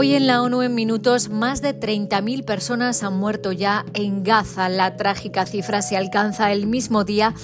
Hoy 0.00 0.14
en 0.14 0.28
la 0.28 0.42
ONU 0.42 0.62
en 0.62 0.76
minutos, 0.76 1.28
más 1.28 1.60
de 1.60 1.74
30.000 1.74 2.44
personas 2.44 3.02
han 3.02 3.16
muerto 3.18 3.50
ya 3.50 3.84
en 3.94 4.22
Gaza. 4.22 4.68
La 4.68 4.96
trágica 4.96 5.44
cifra 5.44 5.82
se 5.82 5.96
alcanza 5.96 6.52
el 6.52 6.68
mismo 6.68 7.02
día 7.02 7.34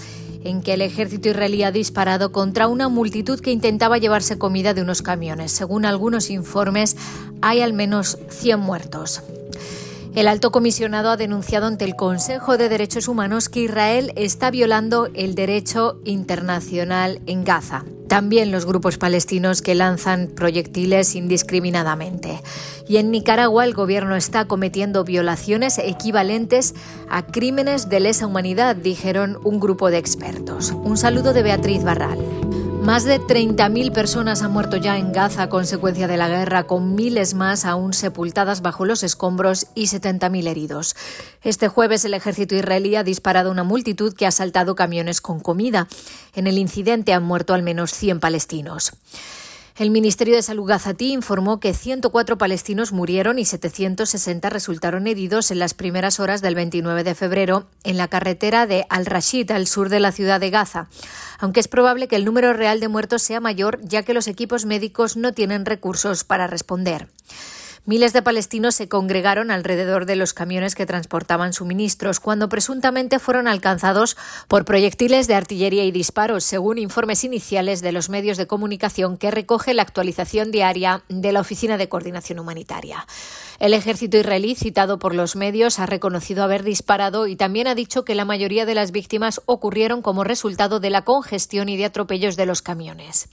en 0.45 0.63
que 0.63 0.75
el 0.75 0.83
ejército 0.83 1.29
israelí 1.29 1.65
ha 1.65 1.73
disparado 1.73 2.31
contra 2.31 2.69
una 2.69 2.89
multitud 2.89 3.41
que 3.41 3.51
intentaba 3.51 3.99
llevarse 3.99 4.39
comida 4.39 4.73
de 4.73 4.83
unos 4.83 5.03
camiones. 5.03 5.51
Según 5.51 5.85
algunos 5.85 6.31
informes, 6.31 6.97
hay 7.43 7.61
al 7.61 7.73
menos 7.73 8.19
100 8.29 8.61
muertos. 8.61 9.25
El 10.15 10.29
alto 10.29 10.53
comisionado 10.53 11.11
ha 11.11 11.17
denunciado 11.17 11.67
ante 11.67 11.85
el 11.85 11.97
Consejo 11.97 12.57
de 12.57 12.69
Derechos 12.69 13.09
Humanos 13.09 13.49
que 13.49 13.63
Israel 13.63 14.13
está 14.15 14.53
violando 14.53 15.09
el 15.13 15.35
derecho 15.35 15.99
internacional 16.05 17.21
en 17.27 17.43
Gaza. 17.43 17.85
También 18.07 18.53
los 18.53 18.65
grupos 18.65 18.97
palestinos 18.97 19.61
que 19.61 19.75
lanzan 19.75 20.29
proyectiles 20.29 21.17
indiscriminadamente. 21.17 22.41
Y 22.87 22.99
en 22.99 23.11
Nicaragua 23.11 23.65
el 23.65 23.75
gobierno 23.75 24.15
está 24.15 24.45
cometiendo 24.45 25.03
violaciones 25.03 25.79
equivalentes 25.79 26.75
a 27.11 27.27
crímenes 27.27 27.89
de 27.89 27.99
lesa 27.99 28.29
humanidad, 28.29 28.77
dijeron 28.77 29.41
un 29.43 29.59
grupo 29.59 29.91
de 29.91 29.99
expertos. 29.99 30.71
Un 30.71 30.97
saludo 30.97 31.33
de 31.33 31.43
Beatriz 31.43 31.83
Barral. 31.83 32.44
Más 32.85 33.05
de 33.05 33.19
30.000 33.19 33.93
personas 33.93 34.43
han 34.43 34.53
muerto 34.53 34.77
ya 34.77 34.99
en 34.99 35.11
Gaza 35.11 35.45
a 35.45 35.49
consecuencia 35.49 36.07
de 36.07 36.19
la 36.19 36.29
guerra, 36.29 36.65
con 36.65 36.95
miles 36.95 37.33
más 37.33 37.65
aún 37.65 37.95
sepultadas 37.95 38.61
bajo 38.61 38.85
los 38.85 39.03
escombros 39.03 39.69
y 39.75 39.87
70.000 39.87 40.47
heridos. 40.47 40.95
Este 41.43 41.69
jueves 41.69 42.05
el 42.05 42.13
ejército 42.13 42.55
israelí 42.55 42.95
ha 42.97 43.03
disparado 43.03 43.51
una 43.51 43.65
multitud 43.65 44.13
que 44.13 44.27
ha 44.27 44.29
asaltado 44.29 44.75
camiones 44.75 45.23
con 45.23 45.41
comida. 45.41 45.89
En 46.35 46.47
el 46.47 46.59
incidente 46.59 47.15
han 47.15 47.23
muerto 47.23 47.55
al 47.55 47.63
menos 47.63 47.91
100 47.95 48.21
palestinos. 48.21 48.93
El 49.77 49.91
Ministerio 49.91 50.37
de 50.37 50.43
Salud 50.43 50.69
gazatí 50.69 51.13
informó 51.13 51.59
que 51.59 51.75
104 51.75 52.39
palestinos 52.39 52.93
murieron 52.93 53.41
y 53.41 53.45
760 53.45 54.49
resultaron 54.49 55.09
heridos 55.09 55.51
en 55.51 55.59
las 55.59 55.75
primeras 55.75 56.21
horas 56.21 56.41
del 56.43 56.55
29 56.55 57.03
de 57.03 57.17
febrero 57.17 57.67
en 57.83 57.97
la 57.97 58.07
carretera 58.07 58.69
de 58.69 58.87
Al-Rashid, 58.89 59.51
al 59.51 59.67
sur 59.67 59.89
de 59.89 59.99
la 59.99 60.13
ciudad 60.13 60.39
de 60.39 60.51
Gaza, 60.51 60.87
aunque 61.41 61.59
es 61.59 61.67
probable 61.67 62.07
que 62.07 62.15
el 62.15 62.25
número 62.25 62.53
real 62.53 62.79
de 62.79 62.87
muertos 62.87 63.23
sea 63.23 63.41
mayor 63.41 63.81
ya 63.83 64.05
que 64.05 64.15
los 64.15 64.29
equipos 64.29 64.65
médicos 64.65 65.17
no 65.17 65.33
tienen 65.33 65.67
recursos 65.67 66.23
para 66.23 66.47
responder. 66.47 67.09
Miles 67.87 68.15
de 68.15 68.23
palestinos 68.23 68.75
se 68.75 68.89
congregaron 68.89 69.51
alrededor 69.51 70.07
de 70.07 70.17
los 70.17 70.33
camiones 70.33 70.75
que 70.75 70.87
transportaban 70.87 71.53
suministros 71.53 72.19
cuando 72.19 72.49
presuntamente 72.49 73.19
fueron 73.19 73.47
alcanzados 73.47 74.17
por 74.49 74.65
proyectiles 74.65 75.27
de 75.27 75.35
artillería 75.35 75.85
y 75.85 75.91
disparos, 75.91 76.45
según 76.45 76.79
informes 76.79 77.25
iniciales 77.25 77.83
de 77.83 77.93
los 77.93 78.09
medios 78.09 78.39
de 78.39 78.47
comunicación 78.47 79.19
que 79.19 79.31
recoge 79.31 79.75
la 79.75 79.83
actualización 79.83 80.51
diaria 80.51 81.03
de 81.11 81.33
la 81.33 81.41
Oficina 81.41 81.77
de 81.77 81.91
Coordinación 81.91 82.39
Humanitaria. 82.39 83.07
El 83.61 83.75
ejército 83.75 84.17
israelí, 84.17 84.55
citado 84.55 84.99
por 84.99 85.15
los 85.15 85.37
medios, 85.37 85.79
ha 85.79 85.85
reconocido 85.85 86.43
haber 86.43 86.63
disparado 86.63 87.27
y 87.27 87.37
también 87.37 87.67
ha 87.67 87.75
dicho 87.75 88.05
que 88.05 88.15
la 88.15 88.25
mayoría 88.25 88.65
de 88.65 88.75
las 88.75 88.93
víctimas 88.93 89.43
ocurrieron 89.45 90.01
como 90.01 90.25
resultado 90.25 90.81
de 90.81 90.89
la 90.89 91.03
congestión 91.03 91.69
y 91.69 91.77
de 91.77 91.85
atropellos 91.85 92.37
de 92.37 92.47
los 92.47 92.63
camiones. 92.63 93.29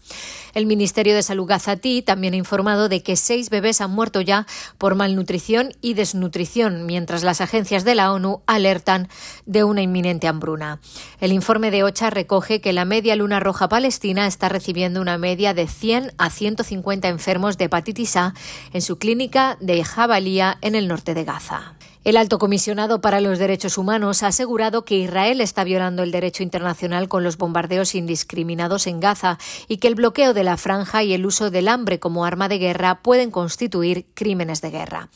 El 0.54 0.66
Ministerio 0.66 1.16
de 1.16 1.24
Salud 1.24 1.48
gazatí 1.48 2.02
también 2.02 2.34
ha 2.34 2.38
informado 2.38 2.90
de 2.90 3.02
que 3.02 3.16
seis 3.16 3.50
bebés 3.50 3.80
han 3.80 3.92
muerto 3.92 4.20
ya 4.20 4.41
por 4.78 4.96
malnutrición 4.96 5.74
y 5.82 5.94
desnutrición, 5.94 6.86
mientras 6.86 7.24
las 7.24 7.42
agencias 7.42 7.84
de 7.84 7.96
la 7.96 8.12
ONU 8.12 8.42
alertan 8.48 9.08
de 9.46 9.64
una 9.64 9.82
inminente 9.82 10.28
hambruna. 10.28 10.80
El 11.20 11.32
informe 11.32 11.72
de 11.72 11.84
OCHA 11.84 12.10
recoge 12.10 12.62
que 12.62 12.74
la 12.74 12.86
media 12.86 13.16
luna 13.16 13.40
roja 13.40 13.70
palestina 13.70 14.28
está 14.28 14.50
recibiendo 14.50 15.02
una 15.02 15.18
media 15.18 15.54
de 15.54 15.68
100 15.68 16.14
a 16.18 16.30
150 16.30 17.08
enfermos 17.08 17.58
de 17.58 17.66
hepatitis 17.66 18.16
A 18.16 18.34
en 18.74 18.82
su 18.82 18.98
clínica 18.98 19.58
de 19.60 19.84
Jabalía 19.84 20.58
en 20.62 20.76
el 20.76 20.88
norte 20.88 21.14
de 21.14 21.24
Gaza. 21.24 21.76
El 22.04 22.18
alto 22.18 22.40
comisionado 22.40 23.00
para 23.00 23.22
los 23.22 23.38
derechos 23.38 23.78
humanos 23.78 24.24
ha 24.24 24.28
asegurado 24.28 24.86
que 24.86 24.98
Israel 24.98 25.40
está 25.40 25.64
violando 25.64 26.02
el 26.02 26.10
derecho 26.10 26.42
internacional 26.42 27.08
con 27.08 27.24
los 27.24 27.38
bombardeos 27.38 27.94
indiscriminados 27.94 28.88
en 28.88 29.00
Gaza 29.00 29.38
y 29.68 29.78
que 29.78 29.88
el 29.88 29.94
bloqueo 29.94 30.34
de 30.34 30.44
la 30.44 30.58
franja 30.58 31.04
y 31.04 31.14
el 31.14 31.28
uso 31.28 31.52
del 31.52 31.68
hambre 31.68 32.00
como 32.00 32.26
arma 32.26 32.50
de 32.50 32.58
guerra 32.58 33.04
pueden 33.04 33.30
constituir 33.30 34.08
crímenes 34.16 34.62
de 34.62 34.72
guerra. 34.72 35.10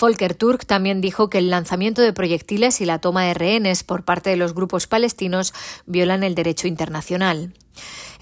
Volker 0.00 0.34
Turk 0.34 0.64
también 0.64 1.02
dijo 1.02 1.28
que 1.28 1.36
el 1.36 1.50
lanzamiento 1.50 2.00
de 2.00 2.14
proyectiles 2.14 2.80
y 2.80 2.86
la 2.86 2.98
toma 2.98 3.24
de 3.24 3.34
rehenes 3.34 3.84
por 3.84 4.02
parte 4.02 4.30
de 4.30 4.36
los 4.36 4.54
grupos 4.54 4.86
palestinos 4.86 5.52
violan 5.84 6.22
el 6.22 6.34
derecho 6.34 6.66
internacional. 6.66 7.52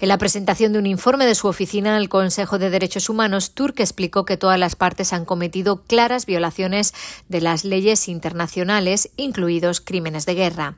En 0.01 0.07
la 0.07 0.17
presentación 0.17 0.73
de 0.73 0.79
un 0.79 0.87
informe 0.87 1.27
de 1.27 1.35
su 1.35 1.47
oficina 1.47 1.95
al 1.95 2.09
Consejo 2.09 2.57
de 2.57 2.71
Derechos 2.71 3.07
Humanos, 3.07 3.51
Turk 3.51 3.79
explicó 3.81 4.25
que 4.25 4.35
todas 4.35 4.57
las 4.57 4.75
partes 4.75 5.13
han 5.13 5.25
cometido 5.25 5.83
claras 5.83 6.25
violaciones 6.25 6.95
de 7.29 7.39
las 7.39 7.63
leyes 7.63 8.07
internacionales, 8.07 9.11
incluidos 9.15 9.79
crímenes 9.79 10.25
de 10.25 10.33
guerra. 10.33 10.75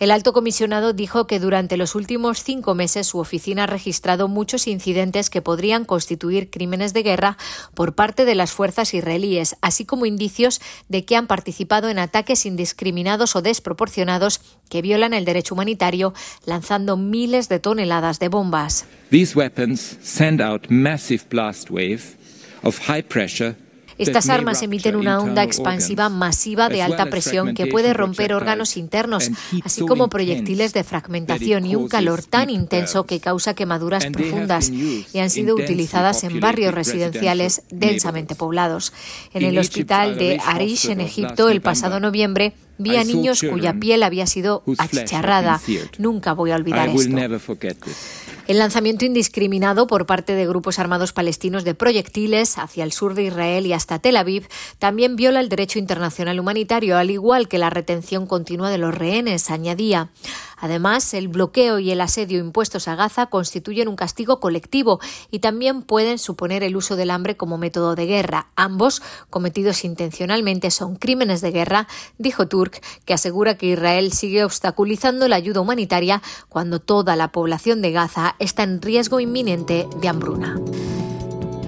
El 0.00 0.10
alto 0.10 0.32
comisionado 0.32 0.92
dijo 0.92 1.28
que 1.28 1.38
durante 1.38 1.76
los 1.76 1.94
últimos 1.94 2.42
cinco 2.42 2.74
meses 2.74 3.06
su 3.06 3.18
oficina 3.18 3.64
ha 3.64 3.66
registrado 3.68 4.26
muchos 4.26 4.66
incidentes 4.66 5.30
que 5.30 5.42
podrían 5.42 5.84
constituir 5.84 6.50
crímenes 6.50 6.92
de 6.92 7.04
guerra 7.04 7.38
por 7.74 7.94
parte 7.94 8.24
de 8.24 8.34
las 8.34 8.50
fuerzas 8.50 8.94
israelíes, 8.94 9.56
así 9.60 9.84
como 9.84 10.06
indicios 10.06 10.60
de 10.88 11.04
que 11.04 11.14
han 11.14 11.28
participado 11.28 11.88
en 11.88 12.00
ataques 12.00 12.44
indiscriminados 12.46 13.36
o 13.36 13.42
desproporcionados 13.42 14.40
que 14.68 14.82
violan 14.82 15.14
el 15.14 15.24
derecho 15.24 15.54
humanitario, 15.54 16.12
lanzando 16.44 16.96
miles 16.96 17.48
de 17.48 17.60
toneladas 17.60 18.05
de 18.14 18.28
bombas. 18.28 18.86
Estas 23.98 24.28
armas 24.28 24.62
emiten 24.62 24.96
una 24.96 25.20
onda 25.20 25.42
expansiva 25.42 26.08
masiva 26.08 26.68
de 26.68 26.82
alta 26.82 27.06
presión 27.06 27.54
que 27.54 27.66
puede 27.66 27.94
romper 27.94 28.34
órganos 28.34 28.76
internos, 28.76 29.30
así 29.64 29.86
como 29.86 30.08
proyectiles 30.08 30.74
de 30.74 30.84
fragmentación 30.84 31.64
y 31.64 31.76
un 31.76 31.88
calor 31.88 32.22
tan 32.22 32.50
intenso 32.50 33.06
que 33.06 33.20
causa 33.20 33.54
quemaduras 33.54 34.06
profundas 34.06 34.70
y 34.70 35.18
han 35.18 35.30
sido 35.30 35.54
utilizadas 35.54 36.24
en 36.24 36.40
barrios 36.40 36.74
residenciales 36.74 37.62
densamente 37.70 38.34
poblados. 38.34 38.92
En 39.32 39.44
el 39.44 39.58
hospital 39.58 40.18
de 40.18 40.40
Arish, 40.44 40.90
en 40.90 41.00
Egipto, 41.00 41.48
el 41.48 41.62
pasado 41.62 41.98
noviembre, 42.00 42.52
vi 42.78 42.96
a 42.96 43.04
niños 43.04 43.42
cuya 43.42 43.74
piel 43.74 44.02
había 44.02 44.26
sido 44.26 44.62
achicharrada. 44.78 45.60
Nunca 45.98 46.32
voy 46.32 46.50
a 46.50 46.56
olvidar 46.56 46.88
esto. 46.88 47.16
El 48.46 48.58
lanzamiento 48.58 49.04
indiscriminado 49.04 49.88
por 49.88 50.06
parte 50.06 50.34
de 50.34 50.46
grupos 50.46 50.78
armados 50.78 51.12
palestinos 51.12 51.64
de 51.64 51.74
proyectiles 51.74 52.58
hacia 52.58 52.84
el 52.84 52.92
sur 52.92 53.14
de 53.14 53.24
Israel 53.24 53.66
y 53.66 53.72
hasta 53.72 53.98
Tel 53.98 54.16
Aviv 54.16 54.46
también 54.78 55.16
viola 55.16 55.40
el 55.40 55.48
derecho 55.48 55.80
internacional 55.80 56.38
humanitario, 56.38 56.96
al 56.96 57.10
igual 57.10 57.48
que 57.48 57.58
la 57.58 57.70
retención 57.70 58.26
continua 58.26 58.70
de 58.70 58.78
los 58.78 58.94
rehenes, 58.94 59.50
añadía. 59.50 60.10
Además, 60.56 61.14
el 61.14 61.28
bloqueo 61.28 61.78
y 61.78 61.90
el 61.90 62.00
asedio 62.00 62.38
impuestos 62.38 62.88
a 62.88 62.96
Gaza 62.96 63.26
constituyen 63.26 63.88
un 63.88 63.96
castigo 63.96 64.40
colectivo 64.40 65.00
y 65.30 65.40
también 65.40 65.82
pueden 65.82 66.18
suponer 66.18 66.62
el 66.62 66.76
uso 66.76 66.96
del 66.96 67.10
hambre 67.10 67.36
como 67.36 67.58
método 67.58 67.94
de 67.94 68.06
guerra. 68.06 68.48
Ambos, 68.56 69.02
cometidos 69.30 69.84
intencionalmente, 69.84 70.70
son 70.70 70.96
crímenes 70.96 71.40
de 71.40 71.50
guerra, 71.50 71.88
dijo 72.18 72.48
Turk, 72.48 72.80
que 73.04 73.14
asegura 73.14 73.56
que 73.56 73.66
Israel 73.66 74.12
sigue 74.12 74.44
obstaculizando 74.44 75.28
la 75.28 75.36
ayuda 75.36 75.60
humanitaria 75.60 76.22
cuando 76.48 76.80
toda 76.80 77.16
la 77.16 77.32
población 77.32 77.82
de 77.82 77.92
Gaza 77.92 78.36
está 78.38 78.62
en 78.62 78.80
riesgo 78.80 79.20
inminente 79.20 79.86
de 80.00 80.08
hambruna. 80.08 80.56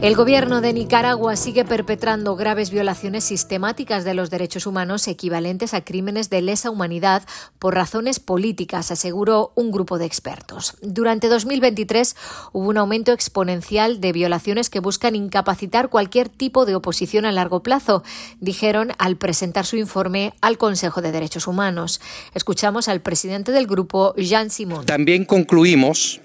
El 0.01 0.15
gobierno 0.15 0.61
de 0.61 0.73
Nicaragua 0.73 1.35
sigue 1.35 1.65
perpetrando 1.65 2.37
graves 2.37 2.71
violaciones 2.71 3.25
sistemáticas 3.25 4.05
de 4.05 4.15
los 4.15 4.31
derechos 4.31 4.65
humanos 4.65 5.09
equivalentes 5.09 5.75
a 5.75 5.85
crímenes 5.85 6.31
de 6.31 6.41
lesa 6.41 6.71
humanidad 6.71 7.25
por 7.59 7.75
razones 7.75 8.21
políticas, 8.21 8.93
aseguró 8.93 9.51
un 9.57 9.73
grupo 9.73 9.99
de 9.99 10.07
expertos. 10.07 10.77
Durante 10.83 11.27
2023 11.27 12.15
hubo 12.53 12.69
un 12.69 12.79
aumento 12.79 13.13
exponencial 13.13 14.01
de 14.01 14.13
violaciones 14.13 14.71
que 14.71 14.79
buscan 14.79 15.17
incapacitar 15.17 15.89
cualquier 15.89 16.29
tipo 16.29 16.65
de 16.65 16.77
oposición 16.77 17.27
a 17.27 17.33
largo 17.33 17.65
plazo, 17.65 18.05
dijeron 18.39 18.93
al 18.99 19.17
presentar 19.17 19.67
su 19.67 19.79
informe 19.79 20.33
al 20.41 20.59
Consejo 20.59 21.03
de 21.03 21.11
Derechos 21.11 21.49
Humanos. 21.49 22.01
Escuchamos 22.35 22.87
al 22.87 23.01
presidente 23.01 23.51
del 23.51 23.67
grupo, 23.67 24.15
Jean 24.15 24.51
Simón. 24.51 24.87
También 24.87 25.25
concluimos 25.25 26.21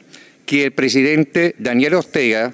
que 0.46 0.66
el 0.66 0.74
presidente 0.74 1.56
Daniel 1.58 1.96
Ortega 1.96 2.54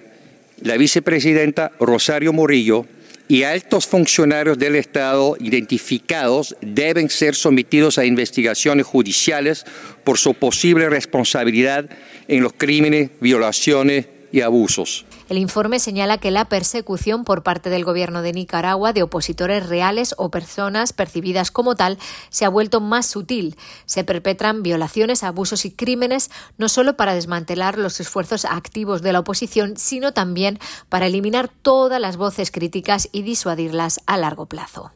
la 0.61 0.77
vicepresidenta 0.77 1.71
Rosario 1.79 2.33
Murillo 2.33 2.85
y 3.27 3.43
altos 3.43 3.85
funcionarios 3.85 4.57
del 4.57 4.75
Estado 4.75 5.37
identificados 5.39 6.55
deben 6.61 7.09
ser 7.09 7.35
sometidos 7.35 7.97
a 7.97 8.05
investigaciones 8.05 8.85
judiciales 8.85 9.65
por 10.03 10.17
su 10.17 10.33
posible 10.33 10.89
responsabilidad 10.89 11.89
en 12.27 12.41
los 12.41 12.53
crímenes, 12.53 13.11
violaciones 13.21 14.07
y 14.31 14.41
abusos. 14.41 15.05
El 15.29 15.37
informe 15.37 15.79
señala 15.79 16.17
que 16.17 16.31
la 16.31 16.45
persecución 16.45 17.23
por 17.23 17.43
parte 17.43 17.69
del 17.69 17.85
gobierno 17.85 18.23
de 18.23 18.33
Nicaragua 18.33 18.93
de 18.93 19.03
opositores 19.03 19.69
reales 19.69 20.15
o 20.17 20.31
personas 20.31 20.91
percibidas 20.91 21.51
como 21.51 21.75
tal 21.75 21.99
se 22.31 22.45
ha 22.45 22.49
vuelto 22.49 22.81
más 22.81 23.05
sutil. 23.05 23.55
Se 23.85 24.03
perpetran 24.03 24.63
violaciones, 24.63 25.23
abusos 25.23 25.65
y 25.65 25.71
crímenes 25.71 26.31
no 26.57 26.67
solo 26.67 26.97
para 26.97 27.13
desmantelar 27.13 27.77
los 27.77 27.99
esfuerzos 27.99 28.43
activos 28.43 29.03
de 29.03 29.13
la 29.13 29.19
oposición, 29.19 29.77
sino 29.77 30.13
también 30.13 30.57
para 30.89 31.05
eliminar 31.05 31.47
todas 31.47 32.01
las 32.01 32.17
voces 32.17 32.49
críticas 32.49 33.07
y 33.11 33.21
disuadirlas 33.21 33.99
a 34.07 34.17
largo 34.17 34.47
plazo. 34.47 34.91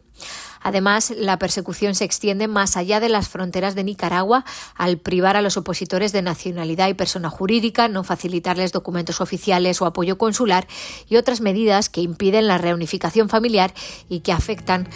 Además, 0.63 1.13
la 1.15 1.37
persecución 1.37 1.93
se 1.93 2.05
extiende 2.05 2.47
más 2.47 2.77
allá 2.77 2.99
de 2.99 3.09
las 3.09 3.29
fronteras 3.29 3.75
de 3.75 3.83
Nicaragua 3.83 4.45
al 4.75 4.97
privar 4.97 5.37
a 5.37 5.41
los 5.41 5.57
opositores 5.57 6.13
de 6.13 6.21
nacionalidad 6.21 6.87
y 6.87 6.93
persona 6.93 7.29
jurídica, 7.29 7.87
no 7.87 8.03
facilitarles 8.03 8.71
documentos 8.71 9.21
oficiales 9.21 9.81
o 9.81 9.85
apoyo 9.85 10.17
consular 10.17 10.67
y 11.07 11.17
otras 11.17 11.41
medidas 11.41 11.89
que 11.89 12.01
impiden 12.01 12.47
la 12.47 12.57
reunificación 12.57 13.29
familiar 13.29 13.73
y 14.09 14.21
que 14.21 14.31
afectan 14.31 14.87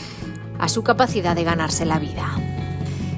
a 0.60 0.70
su 0.70 0.84
capacidad 0.84 1.36
de 1.36 1.44
ganarse 1.44 1.86
la 1.86 2.00
vida 2.00 2.38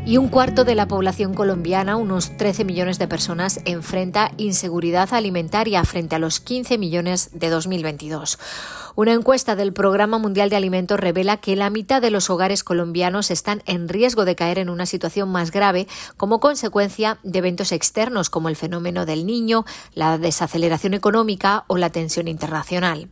y 0.09 0.17
un 0.17 0.27
cuarto 0.27 0.63
de 0.63 0.73
la 0.73 0.87
población 0.87 1.35
colombiana, 1.35 1.95
unos 1.95 2.35
13 2.35 2.65
millones 2.65 2.97
de 2.97 3.07
personas, 3.07 3.59
enfrenta 3.65 4.31
inseguridad 4.37 5.13
alimentaria 5.13 5.83
frente 5.85 6.15
a 6.15 6.19
los 6.19 6.39
15 6.39 6.79
millones 6.79 7.29
de 7.33 7.49
2022. 7.49 8.39
Una 8.95 9.13
encuesta 9.13 9.55
del 9.55 9.73
Programa 9.73 10.17
Mundial 10.17 10.49
de 10.49 10.55
Alimentos 10.55 10.99
revela 10.99 11.37
que 11.37 11.55
la 11.55 11.69
mitad 11.69 12.01
de 12.01 12.11
los 12.11 12.29
hogares 12.29 12.63
colombianos 12.63 13.31
están 13.31 13.61
en 13.65 13.87
riesgo 13.87 14.25
de 14.25 14.35
caer 14.35 14.59
en 14.59 14.69
una 14.69 14.85
situación 14.85 15.29
más 15.29 15.51
grave 15.51 15.87
como 16.17 16.39
consecuencia 16.39 17.19
de 17.23 17.39
eventos 17.39 17.71
externos 17.71 18.29
como 18.29 18.49
el 18.49 18.55
fenómeno 18.55 19.05
del 19.05 19.25
niño, 19.25 19.65
la 19.93 20.17
desaceleración 20.17 20.93
económica 20.93 21.65
o 21.67 21.77
la 21.77 21.89
tensión 21.89 22.27
internacional. 22.27 23.09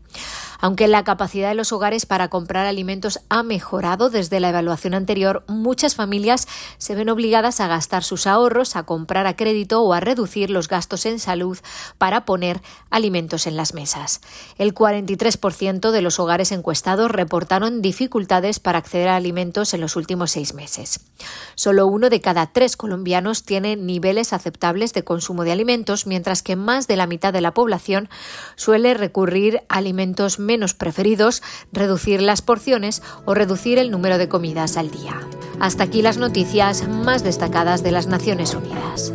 Aunque 0.60 0.88
la 0.88 1.04
capacidad 1.04 1.50
de 1.50 1.56
los 1.56 1.72
hogares 1.72 2.06
para 2.06 2.30
comprar 2.30 2.66
alimentos 2.66 3.20
ha 3.30 3.44
mejorado 3.44 4.10
desde 4.10 4.40
la 4.40 4.50
evaluación 4.50 4.94
anterior, 4.94 5.44
muchas 5.48 5.96
familias 5.96 6.48
se 6.78 6.96
ven 6.96 7.10
obligadas 7.10 7.60
a 7.60 7.68
gastar 7.68 8.04
sus 8.04 8.28
ahorros, 8.28 8.76
a 8.76 8.84
comprar 8.84 9.28
a 9.28 9.36
crédito 9.36 9.82
o 9.82 9.94
a 9.94 10.00
reducir 10.00 10.50
los 10.50 10.68
gastos 10.68 11.06
en 11.06 11.20
salud 11.20 11.58
para 11.98 12.26
poner 12.26 12.62
alimentos 12.90 13.48
en 13.48 13.56
las 13.56 13.74
mesas. 13.74 14.22
El 14.58 14.74
43% 14.74 15.92
de 15.92 16.02
los 16.02 16.20
hogares 16.20 16.52
encuestados 16.52 17.12
reportaron 17.12 17.82
dificultades 17.82 18.60
para 18.60 18.80
acceder 18.80 19.10
a 19.10 19.16
alimentos 19.16 19.74
en 19.74 19.82
los 19.82 19.96
últimos 19.96 20.32
seis 20.32 20.54
meses. 20.54 21.00
Solo 21.56 21.88
uno 21.88 22.10
de 22.10 22.22
cada 22.22 22.48
tres 22.48 22.78
colombianos 22.78 23.44
tiene 23.44 23.76
niveles 23.76 24.34
aceptables 24.34 24.94
de 24.94 25.04
consumo 25.04 25.44
de 25.44 25.52
alimentos, 25.52 26.08
mientras 26.08 26.44
que 26.44 26.56
más 26.56 26.88
de 26.88 26.96
la 26.96 27.08
mitad 27.08 27.34
de 27.34 27.42
la 27.42 27.54
población 27.54 28.10
suele 28.56 28.94
recurrir 28.94 29.62
a 29.70 29.78
alimentos 29.78 30.40
menos 30.48 30.74
preferidos, 30.74 31.44
reducir 31.72 32.24
las 32.24 32.42
porciones 32.42 33.04
o 33.26 33.36
reducir 33.36 33.78
el 33.78 33.92
número 33.92 34.18
de 34.18 34.30
comidas 34.30 34.78
al 34.78 34.90
día. 34.90 35.22
Hasta 35.60 35.84
aquí 35.84 36.02
las 36.02 36.18
noticias 36.18 36.88
más 36.88 37.24
destacadas 37.24 37.84
de 37.84 37.92
las 37.92 38.08
Naciones 38.08 38.56
Unidas. 38.56 39.14